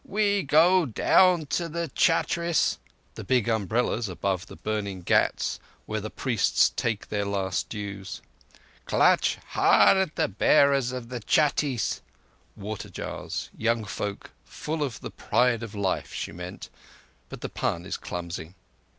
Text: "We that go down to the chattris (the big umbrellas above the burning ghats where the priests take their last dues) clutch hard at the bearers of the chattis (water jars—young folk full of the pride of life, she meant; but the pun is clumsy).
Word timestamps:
"We 0.03 0.41
that 0.41 0.47
go 0.47 0.87
down 0.87 1.45
to 1.53 1.69
the 1.69 1.87
chattris 1.93 2.79
(the 3.13 3.23
big 3.23 3.47
umbrellas 3.47 4.09
above 4.09 4.47
the 4.47 4.55
burning 4.55 5.03
ghats 5.03 5.59
where 5.85 6.01
the 6.01 6.09
priests 6.09 6.71
take 6.75 7.09
their 7.09 7.23
last 7.23 7.69
dues) 7.69 8.19
clutch 8.87 9.35
hard 9.49 9.97
at 9.97 10.15
the 10.15 10.27
bearers 10.27 10.91
of 10.91 11.09
the 11.09 11.19
chattis 11.19 12.01
(water 12.55 12.89
jars—young 12.89 13.83
folk 13.83 14.31
full 14.43 14.81
of 14.81 15.01
the 15.01 15.11
pride 15.11 15.61
of 15.61 15.75
life, 15.75 16.11
she 16.11 16.31
meant; 16.31 16.71
but 17.29 17.41
the 17.41 17.49
pun 17.49 17.85
is 17.85 17.95
clumsy). 17.97 18.55